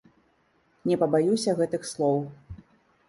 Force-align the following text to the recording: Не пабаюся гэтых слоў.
Не 0.91 0.97
пабаюся 1.03 1.55
гэтых 1.59 1.81
слоў. 1.91 2.19